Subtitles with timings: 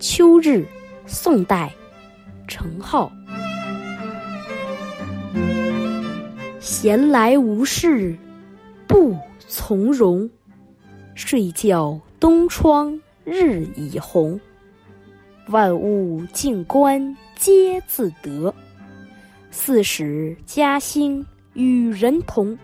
[0.00, 0.64] 秋日，
[1.04, 1.70] 宋代，
[2.48, 3.10] 程颢。
[6.58, 8.16] 闲来无事，
[8.86, 10.28] 不从容。
[11.14, 14.40] 睡觉东窗日已红。
[15.48, 18.54] 万物静观皆自得。
[19.50, 22.58] 四时佳兴与人同。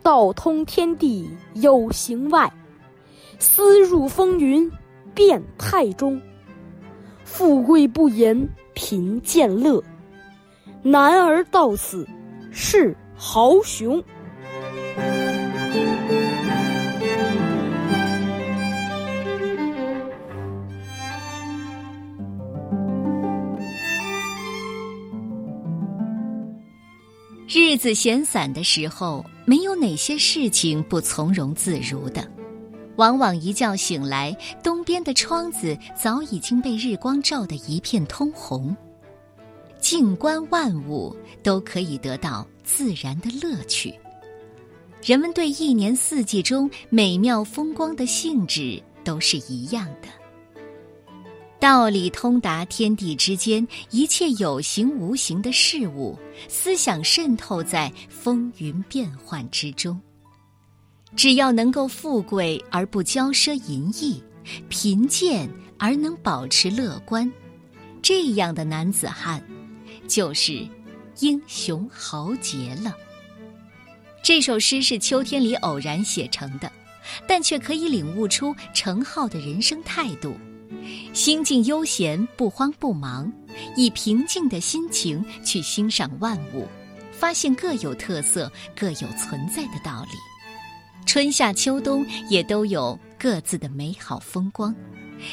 [0.00, 2.52] 道通天地有形外，
[3.40, 4.70] 思入风云
[5.12, 6.22] 变态中。
[7.34, 9.82] 富贵不言贫贱乐，
[10.82, 12.06] 男儿到死
[12.50, 14.04] 是豪雄。
[27.48, 32.22] 日子闲散的时候，没有哪些事情不从容自如的。
[32.96, 38.76] 往往一觉醒来，东边的窗子早已经被日光照得一片通红。
[39.80, 43.92] 静观万物，都可以得到自然的乐趣。
[45.02, 50.08] 人们对一年四季中美妙风光的兴致都是一样的。
[51.58, 56.16] 道理通达天地之间一切有形无形的事物，
[56.48, 60.00] 思想渗透在风云变幻之中。
[61.14, 64.22] 只要能够富贵而不骄奢淫逸，
[64.68, 67.30] 贫贱而能保持乐观，
[68.00, 69.42] 这样的男子汉，
[70.08, 70.66] 就是
[71.20, 72.96] 英雄豪杰了。
[74.22, 76.70] 这首诗是秋天里偶然写成的，
[77.26, 80.34] 但却可以领悟出程颢的人生态度。
[81.12, 83.30] 心境悠闲，不慌不忙，
[83.76, 86.66] 以平静的心情去欣赏万物，
[87.12, 90.31] 发现各有特色、各有存在的道理。
[91.06, 94.74] 春夏秋冬也都有各自的美好风光，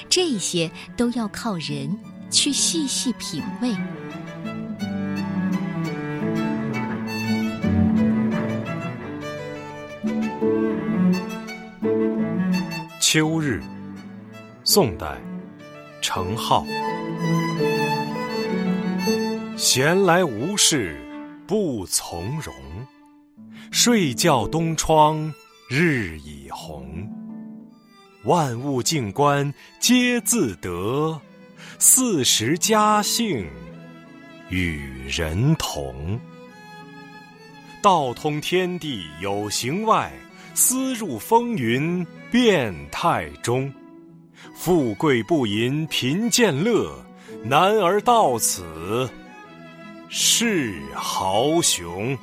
[0.10, 1.98] 这些都要靠人
[2.30, 3.76] 去细细品味。
[13.00, 13.62] 秋日，
[14.64, 15.18] 宋代。
[16.02, 16.66] 程颢，
[19.58, 20.98] 闲来无事
[21.46, 22.56] 不从容。
[23.70, 25.32] 睡觉东窗
[25.70, 27.08] 日已红。
[28.24, 31.22] 万物静观皆自得。
[31.78, 33.48] 四时佳兴
[34.50, 36.20] 与人同。
[37.84, 40.12] 道通天地有形外，
[40.56, 43.72] 思入风云变态中。
[44.56, 46.98] 富贵不淫贫贱乐，
[47.44, 49.08] 男儿到此
[50.10, 52.18] 是豪雄。